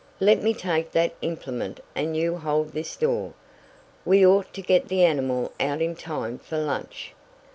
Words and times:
"Let 0.19 0.41
me 0.41 0.55
take 0.55 0.93
that 0.93 1.13
implement 1.21 1.79
and 1.93 2.17
you 2.17 2.37
hold 2.37 2.69
this 2.71 2.95
door. 2.95 3.33
We 4.03 4.25
ought 4.25 4.51
to 4.55 4.61
get 4.63 4.87
the 4.87 5.05
animal 5.05 5.51
out 5.59 5.79
in 5.79 5.95
time 5.95 6.39
for 6.39 6.57
lunch." 6.57 7.13